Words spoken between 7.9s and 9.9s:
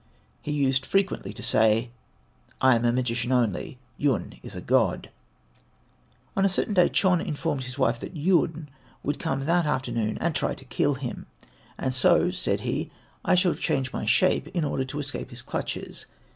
that Yun would come that